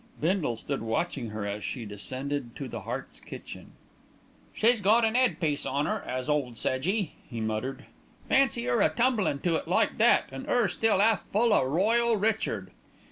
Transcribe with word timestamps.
Bindle 0.19 0.55
stood 0.55 0.81
watching 0.81 1.29
her 1.29 1.45
as 1.45 1.63
she 1.63 1.85
descended 1.85 2.55
to 2.55 2.67
the 2.67 2.79
Harts' 2.79 3.19
kitchen. 3.19 3.73
"She's 4.51 4.81
got 4.81 5.05
an 5.05 5.15
'ead 5.15 5.39
piece 5.39 5.63
on 5.63 5.85
'er, 5.87 6.01
'as 6.07 6.27
ole 6.27 6.55
Sedgy," 6.55 7.11
he 7.29 7.39
muttered. 7.39 7.85
"Fancy 8.27 8.67
'er 8.67 8.81
a 8.81 8.89
tumblin' 8.89 9.37
to 9.41 9.57
it 9.57 9.67
like 9.67 9.99
that, 9.99 10.27
an' 10.31 10.47
'er 10.49 10.67
still 10.69 11.03
'alf 11.03 11.25
full 11.31 11.53
o' 11.53 11.63
Royal 11.63 12.17
Richard." 12.17 12.71